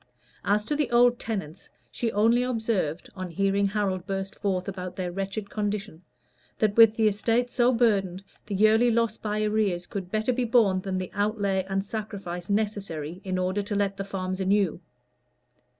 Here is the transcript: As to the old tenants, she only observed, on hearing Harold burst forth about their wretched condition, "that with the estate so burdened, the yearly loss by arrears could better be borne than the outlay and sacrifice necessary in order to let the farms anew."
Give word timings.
As 0.43 0.65
to 0.65 0.75
the 0.75 0.89
old 0.89 1.19
tenants, 1.19 1.69
she 1.91 2.11
only 2.11 2.41
observed, 2.41 3.07
on 3.15 3.29
hearing 3.29 3.67
Harold 3.67 4.07
burst 4.07 4.33
forth 4.33 4.67
about 4.67 4.95
their 4.95 5.11
wretched 5.11 5.51
condition, 5.51 6.01
"that 6.57 6.75
with 6.75 6.95
the 6.95 7.07
estate 7.07 7.51
so 7.51 7.71
burdened, 7.71 8.23
the 8.47 8.55
yearly 8.55 8.89
loss 8.89 9.17
by 9.19 9.43
arrears 9.43 9.85
could 9.85 10.09
better 10.09 10.33
be 10.33 10.43
borne 10.43 10.81
than 10.81 10.97
the 10.97 11.11
outlay 11.13 11.67
and 11.69 11.85
sacrifice 11.85 12.49
necessary 12.49 13.21
in 13.23 13.37
order 13.37 13.61
to 13.61 13.75
let 13.75 13.95
the 13.95 14.03
farms 14.03 14.39
anew." 14.39 14.81